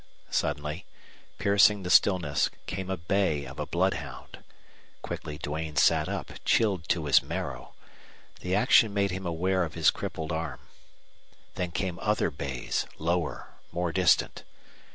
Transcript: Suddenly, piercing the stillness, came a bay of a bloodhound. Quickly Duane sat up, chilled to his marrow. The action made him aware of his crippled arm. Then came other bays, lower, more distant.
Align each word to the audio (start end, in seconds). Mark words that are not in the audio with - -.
Suddenly, 0.31 0.87
piercing 1.37 1.83
the 1.83 1.91
stillness, 1.91 2.49
came 2.65 2.89
a 2.89 2.97
bay 2.97 3.45
of 3.45 3.59
a 3.59 3.67
bloodhound. 3.67 4.39
Quickly 5.03 5.37
Duane 5.37 5.75
sat 5.75 6.09
up, 6.09 6.31
chilled 6.43 6.89
to 6.89 7.05
his 7.05 7.21
marrow. 7.21 7.75
The 8.39 8.55
action 8.55 8.95
made 8.95 9.11
him 9.11 9.27
aware 9.27 9.63
of 9.63 9.75
his 9.75 9.91
crippled 9.91 10.31
arm. 10.31 10.61
Then 11.53 11.69
came 11.69 11.99
other 12.01 12.31
bays, 12.31 12.87
lower, 12.97 13.49
more 13.71 13.91
distant. 13.91 14.43